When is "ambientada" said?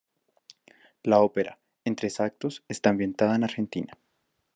2.89-3.35